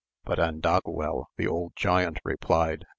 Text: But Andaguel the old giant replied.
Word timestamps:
But 0.25 0.39
Andaguel 0.39 1.25
the 1.37 1.45
old 1.45 1.73
giant 1.75 2.17
replied. 2.23 2.87